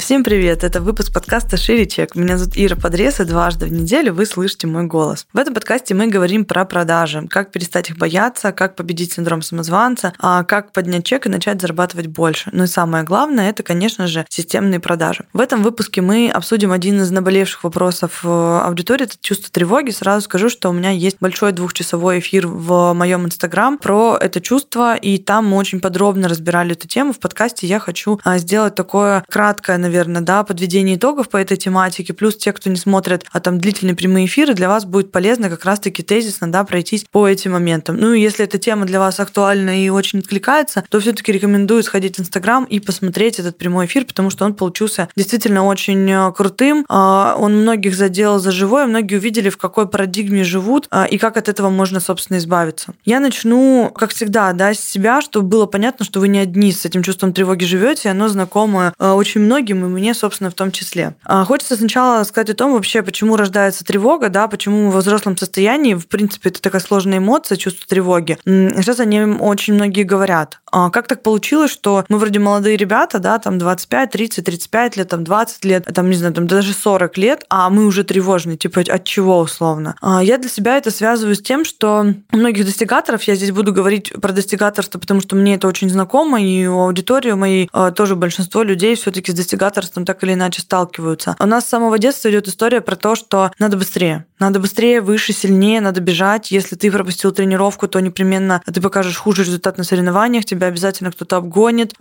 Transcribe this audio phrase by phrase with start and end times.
[0.00, 0.64] Всем привет!
[0.64, 2.16] Это выпуск подкаста «Шире чек».
[2.16, 5.28] Меня зовут Ира Подрез, дважды в неделю вы слышите мой голос.
[5.32, 10.12] В этом подкасте мы говорим про продажи, как перестать их бояться, как победить синдром самозванца,
[10.18, 12.50] а как поднять чек и начать зарабатывать больше.
[12.52, 15.24] Ну и самое главное, это, конечно же, системные продажи.
[15.32, 19.90] В этом выпуске мы обсудим один из наболевших вопросов аудитории, это чувство тревоги.
[19.90, 24.96] Сразу скажу, что у меня есть большой двухчасовой эфир в моем инстаграм про это чувство,
[24.96, 27.12] и там мы очень подробно разбирали эту тему.
[27.12, 31.56] В подкасте я хочу а, сделать такое краткое краткое, наверное, да, подведение итогов по этой
[31.56, 35.48] тематике, плюс те, кто не смотрит, а там длительные прямые эфиры, для вас будет полезно
[35.48, 37.96] как раз-таки тезисно, да, пройтись по этим моментам.
[37.96, 42.16] Ну и если эта тема для вас актуальна и очень откликается, то все-таки рекомендую сходить
[42.16, 46.84] в Инстаграм и посмотреть этот прямой эфир, потому что он получился действительно очень э, крутым.
[46.88, 51.36] А, он многих задел за живое, многие увидели, в какой парадигме живут а, и как
[51.36, 52.94] от этого можно, собственно, избавиться.
[53.04, 56.84] Я начну, как всегда, да, с себя, чтобы было понятно, что вы не одни с
[56.84, 60.70] этим чувством тревоги живете, оно знакомо э, очень многим многим, и мне, собственно, в том
[60.70, 61.14] числе.
[61.24, 65.94] А, хочется сначала сказать о том вообще, почему рождается тревога, да, почему во взрослом состоянии,
[65.94, 68.38] в принципе, это такая сложная эмоция, чувство тревоги.
[68.44, 70.60] Сейчас о нем очень многие говорят.
[70.70, 75.08] А как так получилось, что мы вроде молодые ребята, да, там 25, 30, 35 лет,
[75.08, 78.82] там 20 лет, там, не знаю, там даже 40 лет, а мы уже тревожные, типа
[78.82, 79.96] от чего условно?
[80.00, 83.72] А я для себя это связываю с тем, что у многих достигаторов, я здесь буду
[83.72, 88.62] говорить про достигаторство, потому что мне это очень знакомо, и у аудитории моей тоже большинство
[88.62, 91.36] людей все-таки с достигаторством достигаторством так или иначе сталкиваются.
[91.40, 94.26] У нас с самого детства идет история про то, что надо быстрее.
[94.38, 96.50] Надо быстрее, выше, сильнее, надо бежать.
[96.50, 101.36] Если ты пропустил тренировку, то непременно ты покажешь хуже результат на соревнованиях, тебя обязательно кто-то
[101.36, 101.94] обгонит.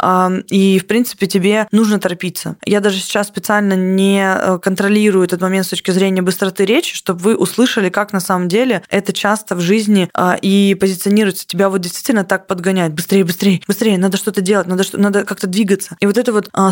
[0.50, 2.58] И, в принципе, тебе нужно торопиться.
[2.66, 7.22] Я даже сейчас специально не э, контролирую этот момент с точки зрения быстроты речи, чтобы
[7.22, 11.47] вы услышали, как на самом деле это часто в жизни а, и позиционируется.
[11.47, 12.94] Тебя вот действительно так подгоняет.
[12.94, 15.95] Быстрее, быстрее, быстрее, надо что-то делать, надо, что надо как-то двигаться.
[16.02, 16.72] И вот это вот а,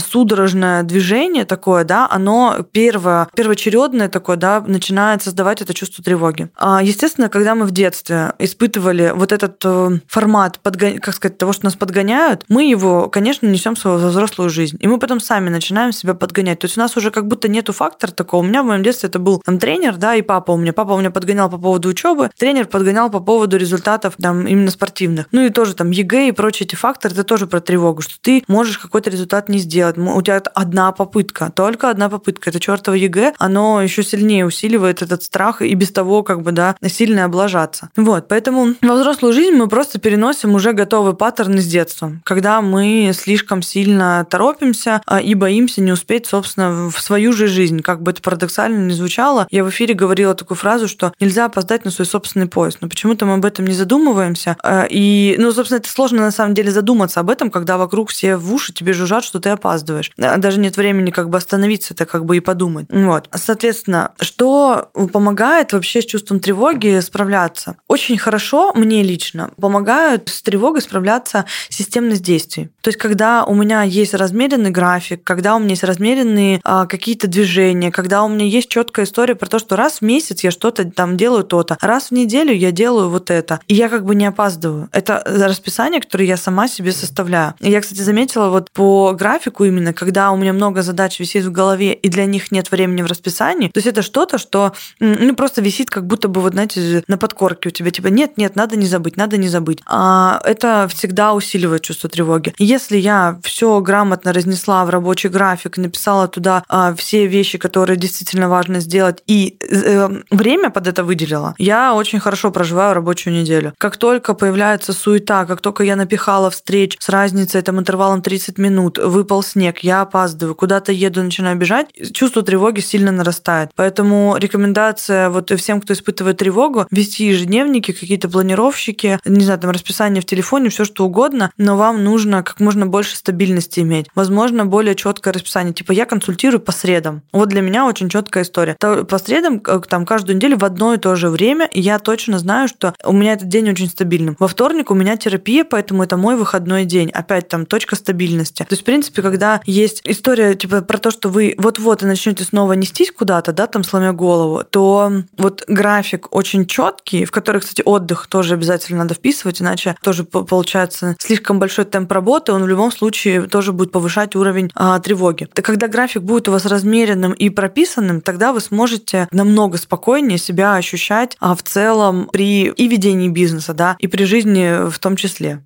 [0.81, 6.50] движение такое, да, оно первое, первоочередное такое, да, начинает создавать это чувство тревоги.
[6.56, 10.97] А, естественно, когда мы в детстве испытывали вот этот э, формат, подгон...
[10.97, 14.78] как сказать, того, что нас подгоняют, мы его, конечно, несем в свою взрослую жизнь.
[14.79, 16.59] И мы потом сами начинаем себя подгонять.
[16.59, 18.41] То есть у нас уже как будто нету фактора такого.
[18.41, 20.73] У меня в моем детстве это был там тренер, да, и папа у меня.
[20.73, 25.28] Папа у меня подгонял по поводу учебы, тренер подгонял по поводу результатов там именно спортивных.
[25.31, 28.44] Ну и тоже там ЕГЭ и прочие эти факторы, это тоже про тревогу, что ты
[28.47, 29.97] можешь какой-то результат не сделать.
[29.97, 32.50] У тебя одна попытка, только одна попытка.
[32.50, 36.75] Это чертово ЕГЭ, оно еще сильнее усиливает этот страх и без того, как бы, да,
[36.88, 37.90] сильно облажаться.
[37.96, 43.12] Вот, поэтому во взрослую жизнь мы просто переносим уже готовый паттерн из детства, когда мы
[43.14, 47.81] слишком сильно торопимся а, и боимся не успеть, собственно, в свою же жизнь.
[47.81, 51.85] Как бы это парадоксально не звучало, я в эфире говорила такую фразу, что нельзя опоздать
[51.85, 54.58] на свой собственный поезд, но почему-то мы об этом не задумываемся.
[54.64, 58.38] А, и, ну, собственно, это сложно на самом деле задуматься об этом, когда вокруг все
[58.38, 60.12] в уши тебе жужжат, что ты опаздываешь.
[60.44, 62.88] Даже нет времени как бы остановиться, это как бы и подумать.
[62.90, 63.30] Вот.
[63.34, 67.78] Соответственно, что помогает вообще с чувством тревоги справляться?
[67.88, 72.72] Очень хорошо мне лично помогают с тревогой справляться системность действий.
[72.82, 77.28] То есть, когда у меня есть размеренный график, когда у меня есть размеренные а, какие-то
[77.28, 80.84] движения, когда у меня есть четкая история про то, что раз в месяц я что-то
[80.92, 84.26] там делаю то-то, раз в неделю я делаю вот это, и я как бы не
[84.26, 84.90] опаздываю.
[84.92, 87.53] Это расписание, которое я сама себе составляю.
[87.62, 91.52] И я, кстати, заметила вот по графику именно, когда у меня много задач висит в
[91.52, 95.62] голове, и для них нет времени в расписании, то есть это что-то, что ну, просто
[95.62, 98.86] висит как будто бы, вот знаете, на подкорке у тебя, типа, нет, нет, надо не
[98.86, 99.80] забыть, надо не забыть.
[99.86, 102.54] А это всегда усиливает чувство тревоги.
[102.58, 108.50] Если я все грамотно разнесла в рабочий график, написала туда а, все вещи, которые действительно
[108.50, 113.74] важно сделать, и э, время под это выделила, я очень хорошо проживаю рабочую неделю.
[113.78, 118.98] Как только появляется суета, как только я напихала встреч с разницей, там, интервалом 30 минут,
[118.98, 123.69] выпал снег, я опаздываю, куда куда-то еду, начинаю бежать, чувство тревоги сильно нарастает.
[123.75, 130.20] Поэтому рекомендация вот всем, кто испытывает тревогу, вести ежедневники, какие-то планировщики, не знаю, там расписание
[130.20, 134.08] в телефоне, все что угодно, но вам нужно как можно больше стабильности иметь.
[134.16, 135.75] Возможно, более четкое расписание.
[135.75, 137.22] Типа я консультирую по средам.
[137.31, 138.76] Вот для меня очень четкая история.
[138.79, 142.67] По средам, там каждую неделю в одно и то же время, и я точно знаю,
[142.67, 144.35] что у меня этот день очень стабильным.
[144.40, 147.11] Во вторник у меня терапия, поэтому это мой выходной день.
[147.11, 148.64] Опять там точка стабильности.
[148.64, 152.44] То есть, в принципе, когда есть история типа про то, что вы вот-вот и начнете
[152.44, 157.82] снова нестись куда-то, да, там сломя голову, то вот график очень четкий, в который, кстати,
[157.84, 162.92] отдых тоже обязательно надо вписывать, иначе тоже получается слишком большой темп работы, он в любом
[162.92, 165.48] случае тоже будет повышать уровень а, тревоги.
[165.56, 170.76] И когда график будет у вас размеренным и прописанным, тогда вы сможете намного спокойнее себя
[170.76, 175.64] ощущать а, в целом при и ведении бизнеса, да, и при жизни в том числе.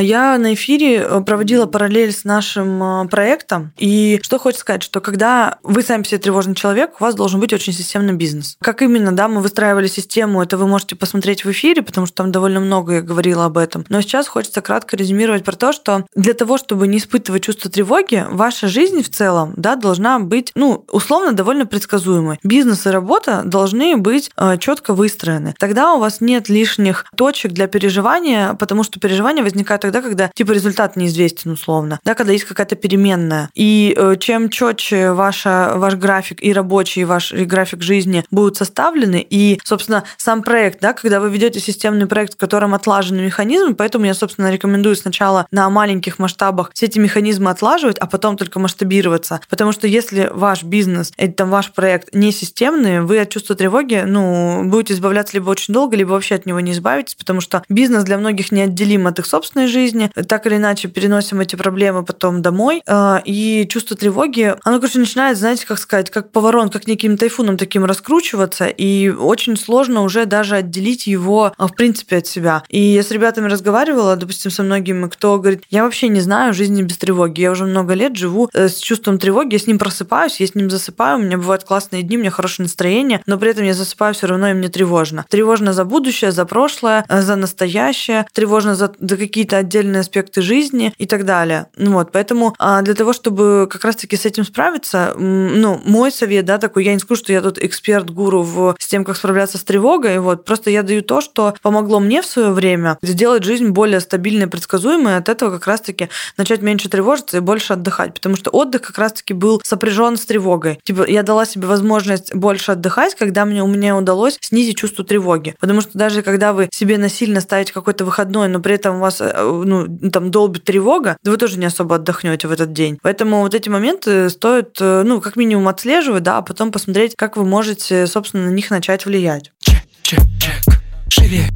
[0.00, 3.72] Я на эфире э, проводила параллель с нашим э, проектом.
[3.78, 7.52] И что хочется сказать, что когда вы сами себе тревожный человек, у вас должен быть
[7.52, 8.56] очень системный бизнес.
[8.60, 12.32] Как именно, да, мы выстраивали систему, это вы можете посмотреть в эфире, потому что там
[12.32, 13.84] довольно много я говорила об этом.
[13.88, 18.26] Но сейчас хочется кратко резюмировать про то, что для того, чтобы не испытывать чувство тревоги,
[18.28, 22.38] ваша жизнь в целом, да, должна быть, ну, условно, довольно предсказуемой.
[22.42, 25.54] Бизнес и работа должны быть э, четко выстроены.
[25.58, 30.30] Тогда у вас нет лишних точек для переживания, потому что переживание возникает возникает тогда, когда
[30.34, 33.50] типа результат неизвестен условно, да, когда есть какая-то переменная.
[33.54, 38.56] И э, чем четче ваша, ваш график и рабочий, и ваш и график жизни будут
[38.56, 43.74] составлены, и, собственно, сам проект, да, когда вы ведете системный проект, в котором отлажены механизмы,
[43.74, 48.58] поэтому я, собственно, рекомендую сначала на маленьких масштабах все эти механизмы отлаживать, а потом только
[48.58, 49.40] масштабироваться.
[49.48, 54.02] Потому что если ваш бизнес, это там ваш проект не системный, вы от чувства тревоги,
[54.06, 58.04] ну, будете избавляться либо очень долго, либо вообще от него не избавитесь, потому что бизнес
[58.04, 62.40] для многих неотделим от их собственной собственной жизни, так или иначе переносим эти проблемы потом
[62.40, 67.16] домой, а, и чувство тревоги, оно, короче, начинает, знаете, как сказать, как поворон, как неким
[67.16, 72.62] тайфуном таким раскручиваться, и очень сложно уже даже отделить его, а, в принципе, от себя.
[72.68, 76.82] И я с ребятами разговаривала, допустим, со многими, кто говорит, я вообще не знаю жизни
[76.82, 80.40] без тревоги, я уже много лет живу э, с чувством тревоги, я с ним просыпаюсь,
[80.40, 83.50] я с ним засыпаю, у меня бывают классные дни, у меня хорошее настроение, но при
[83.50, 85.24] этом я засыпаю все равно, и мне тревожно.
[85.28, 90.42] Тревожно за будущее, за прошлое, э, за настоящее, тревожно за, за какие-то какие-то отдельные аспекты
[90.42, 91.66] жизни и так далее.
[91.76, 96.44] Ну вот, поэтому а, для того, чтобы как раз-таки с этим справиться, ну, мой совет,
[96.44, 99.64] да, такой, я не скажу, что я тут эксперт-гуру в, с тем, как справляться с
[99.64, 104.00] тревогой, вот, просто я даю то, что помогло мне в свое время сделать жизнь более
[104.00, 108.82] стабильной, предсказуемой, от этого как раз-таки начать меньше тревожиться и больше отдыхать, потому что отдых
[108.82, 110.80] как раз-таки был сопряжен с тревогой.
[110.82, 115.54] Типа, я дала себе возможность больше отдыхать, когда мне, у меня удалось снизить чувство тревоги.
[115.60, 119.20] Потому что даже когда вы себе насильно ставите какой-то выходной, но при этом у вас
[119.20, 122.98] э, ну, там долбит тревога, вы тоже не особо отдохнете в этот день.
[123.02, 127.36] Поэтому вот эти моменты стоит, э, ну, как минимум отслеживать, да, а потом посмотреть, как
[127.36, 129.52] вы можете, собственно, на них начать влиять.
[129.58, 130.80] Чек, чек, чек.
[131.08, 131.48] Шире.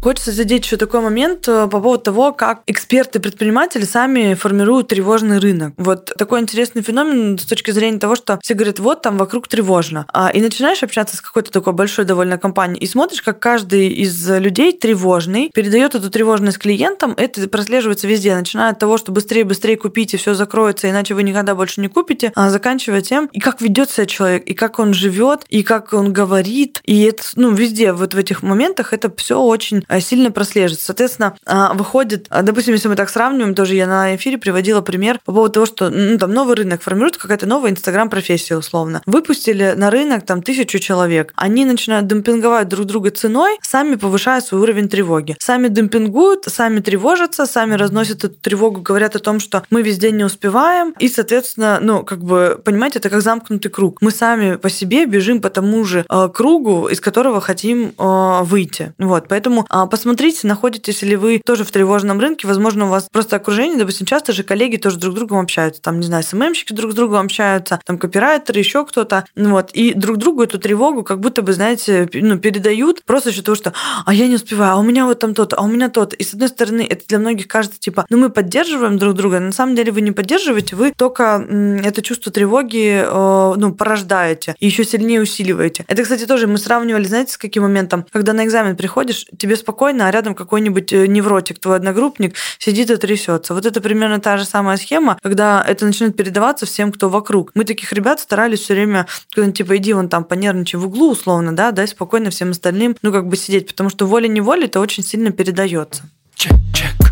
[0.00, 5.74] Хочется задеть еще такой момент э, по поводу того, как эксперты-предприниматели сами формируют тревожный рынок.
[5.76, 10.06] Вот такой интересный феномен с точки зрения того, что все говорят, вот там вокруг тревожно.
[10.12, 14.28] А, и начинаешь общаться с какой-то такой большой довольно компанией, и смотришь, как каждый из
[14.30, 19.76] людей тревожный передает эту тревожность клиентам, это прослеживается везде, начиная от того, что быстрее, быстрее
[19.76, 23.90] купите, все закроется, иначе вы никогда больше не купите, а заканчивая тем, и как ведет
[23.90, 28.14] себя человек, и как он живет, и как он говорит, и это, ну, везде вот
[28.14, 30.86] в этих моментах это все очень сильно прослеживается.
[30.86, 35.18] Соответственно, а, выходит, а, допустим, если мы так сравниваем, тоже я на эфире приводила пример
[35.24, 39.02] по поводу того, что ну, там новый рынок формируется, какая-то новая инстаграм-профессия условно.
[39.06, 41.32] Выпустили на рынок там тысячу человек.
[41.36, 45.36] Они начинают демпинговать друг друга ценой, сами повышая свой уровень тревоги.
[45.40, 50.24] Сами демпингуют, сами тревожатся, сами разносят эту тревогу, говорят о том, что мы везде не
[50.24, 50.94] успеваем.
[50.98, 53.98] И, соответственно, ну, как бы, понимаете, это как замкнутый круг.
[54.00, 58.92] Мы сами по себе бежим по тому же э, кругу, из которого хотим э, выйти.
[58.98, 62.46] Вот, поэтому а, посмотрите, находитесь ли вы тоже в тревожном рынке.
[62.46, 65.82] Возможно, у вас просто окружение, допустим, часто же коллеги тоже друг с другом общаются.
[65.82, 69.24] Там, не знаю, СММщики друг с другом общаются, там копирайтеры, еще кто-то.
[69.36, 69.70] Вот.
[69.72, 73.72] И друг другу эту тревогу как будто бы, знаете, ну, передают просто из-за того, что
[74.04, 76.16] а я не успеваю, а у меня вот там то-то, а у меня то-то.
[76.16, 79.52] И с одной стороны, это для многих кажется, типа, ну мы поддерживаем друг друга, на
[79.52, 81.46] самом деле вы не поддерживаете, вы только
[81.84, 85.84] это чувство тревоги э, ну, порождаете и еще сильнее усиливаете.
[85.88, 90.08] Это, кстати, тоже мы сравнивали, знаете, с каким моментом, когда на экзамен приходишь, тебе спокойно,
[90.08, 93.52] а рядом какой-нибудь э, невротик, твой одногруппник, сидит и трясется.
[93.52, 97.50] Вот это примерно та же самая схема, когда это начнет передаваться всем, кто вокруг.
[97.54, 101.70] Мы таких ребят старались все время, типа, иди вон там понервничай в углу, условно, да,
[101.70, 106.04] дай спокойно всем остальным, ну, как бы сидеть, потому что волей-неволей это очень сильно передается.
[106.34, 107.07] Чек, чек.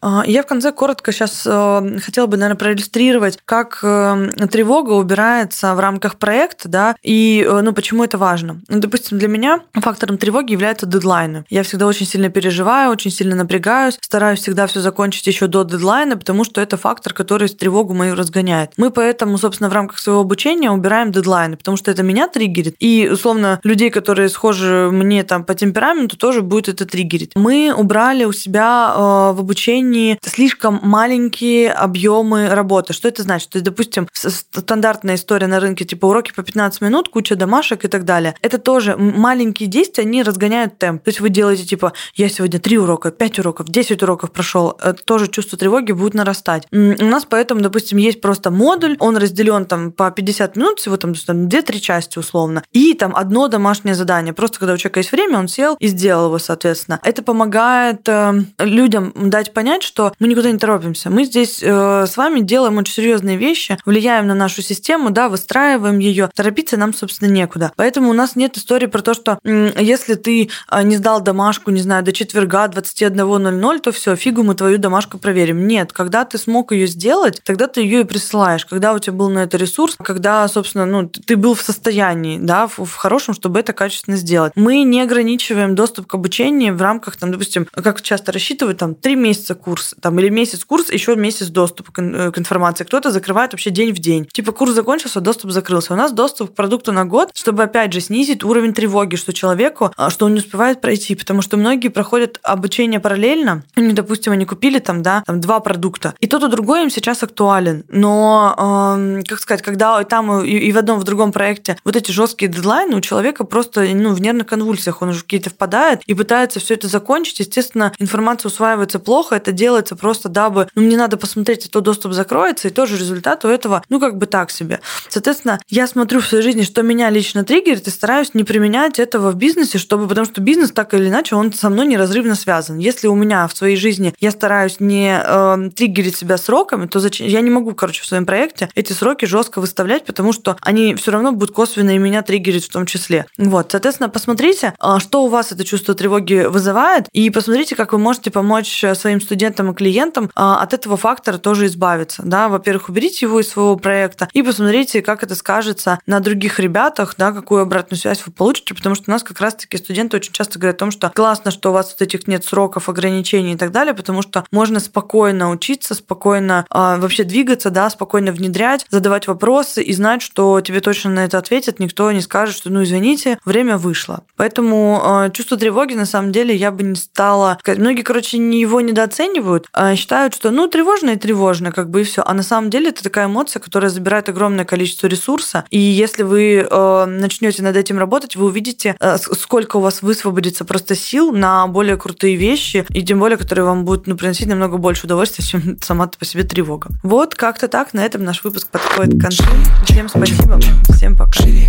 [0.00, 5.74] А, я в конце коротко сейчас э, хотела бы, наверное, проиллюстрировать, как э, тревога убирается
[5.74, 8.60] в рамках проекта, да, и, э, ну, почему это важно.
[8.68, 11.44] Ну, допустим, для меня фактором тревоги являются дедлайны.
[11.50, 16.16] Я всегда очень сильно переживаю, очень сильно напрягаюсь, стараюсь всегда все закончить еще до дедлайна,
[16.16, 18.72] потому что это фактор, который тревогу мою разгоняет.
[18.76, 23.08] Мы поэтому, собственно, в рамках своего обучения убираем дедлайны, потому что это меня триггерит, и,
[23.10, 27.32] условно, людей, которые схожи мне там по темпераменту, тоже будет это триггерить.
[27.34, 29.87] Мы убрали у себя в обучении
[30.22, 32.92] слишком маленькие объемы работы.
[32.92, 33.50] Что это значит?
[33.50, 37.88] То есть, допустим, стандартная история на рынке, типа уроки по 15 минут, куча домашек и
[37.88, 38.34] так далее.
[38.42, 41.04] Это тоже маленькие действия, они разгоняют темп.
[41.04, 45.02] То есть вы делаете, типа, я сегодня 3 урока, 5 уроков, 10 уроков прошел, это
[45.04, 46.66] тоже чувство тревоги будет нарастать.
[46.72, 51.12] У нас поэтому, допустим, есть просто модуль, он разделен там по 50 минут, всего там
[51.12, 54.32] 2-3 части условно, и там одно домашнее задание.
[54.32, 57.00] Просто когда у человека есть время, он сел и сделал его, соответственно.
[57.02, 61.10] Это помогает э, людям дать понять, что мы никуда не торопимся.
[61.10, 65.98] Мы здесь э, с вами делаем очень серьезные вещи, влияем на нашу систему, да, выстраиваем
[65.98, 66.30] ее.
[66.34, 67.72] Торопиться нам, собственно, некуда.
[67.76, 71.80] Поэтому у нас нет истории про то, что если ты э, не сдал домашку, не
[71.80, 75.66] знаю, до четверга 21.00, то все, фигу мы твою домашку проверим.
[75.66, 78.66] Нет, когда ты смог ее сделать, тогда ты ее и присылаешь.
[78.66, 82.66] Когда у тебя был на это ресурс, когда, собственно, ну, ты был в состоянии, да,
[82.66, 84.52] в, в хорошем, чтобы это качественно сделать.
[84.54, 89.16] Мы не ограничиваем доступ к обучению в рамках, там, допустим, как часто рассчитывают, там, три
[89.16, 92.84] месяца курс, там, или месяц курс, еще месяц доступа к, э, к информации.
[92.84, 94.26] Кто-то закрывает вообще день в день.
[94.32, 95.92] Типа курс закончился, доступ закрылся.
[95.92, 99.92] У нас доступ к продукту на год, чтобы, опять же, снизить уровень тревоги, что человеку,
[99.96, 104.46] а, что он не успевает пройти, потому что многие проходят обучение параллельно, они, допустим, они
[104.46, 108.54] купили там, да, там два продукта, и тот и другой им сейчас актуален, но,
[108.96, 112.50] э, как сказать, когда там и, и в одном, в другом проекте вот эти жесткие
[112.50, 116.74] дедлайны, у человека просто, ну, в нервных конвульсиях, он уже какие-то впадает и пытается все
[116.74, 121.68] это закончить, естественно, информация усваивается плохо, это делается просто дабы, ну, мне надо посмотреть, а
[121.68, 124.80] то доступ закроется, и тоже результат у этого, ну, как бы так себе.
[125.08, 129.32] Соответственно, я смотрю в своей жизни, что меня лично триггерит, и стараюсь не применять этого
[129.32, 132.78] в бизнесе, чтобы, потому что бизнес так или иначе, он со мной неразрывно связан.
[132.78, 137.26] Если у меня в своей жизни я стараюсь не э, триггерить себя сроками, то зачем
[137.26, 141.10] я не могу, короче, в своем проекте эти сроки жестко выставлять, потому что они все
[141.10, 143.26] равно будут косвенно и меня триггерить в том числе.
[143.36, 147.98] Вот, соответственно, посмотрите, а, что у вас это чувство тревоги вызывает, и посмотрите, как вы
[147.98, 152.22] можете помочь своим студентам и клиентам а, от этого фактора тоже избавиться.
[152.24, 152.48] Да?
[152.48, 157.32] Во-первых, уберите его из своего проекта и посмотрите, как это скажется на других ребятах, да,
[157.32, 160.76] какую обратную связь вы получите, потому что у нас как раз-таки студенты очень часто говорят
[160.76, 163.94] о том, что классно, что у вас вот этих нет сроков, ограничений и так далее,
[163.94, 169.92] потому что можно спокойно учиться, спокойно э, вообще двигаться, да, спокойно внедрять, задавать вопросы и
[169.92, 174.22] знать, что тебе точно на это ответят, никто не скажет, что, ну, извините, время вышло.
[174.36, 177.58] Поэтому э, чувство тревоги, на самом деле, я бы не стала...
[177.66, 179.37] Многие, короче, его недооценивают,
[179.72, 182.22] а считают, что, ну, тревожно и тревожно, как бы и все.
[182.24, 185.64] А на самом деле это такая эмоция, которая забирает огромное количество ресурса.
[185.70, 190.64] И если вы э, начнете над этим работать, вы увидите, э, сколько у вас высвободится
[190.64, 194.76] просто сил на более крутые вещи, и тем более, которые вам будут ну, приносить намного
[194.78, 196.90] больше удовольствия, чем сама по себе тревога.
[197.02, 197.94] Вот как-то так.
[197.94, 199.44] На этом наш выпуск подходит к концу.
[199.84, 200.58] Всем спасибо.
[200.94, 201.32] Всем пока.
[201.32, 201.68] Шире,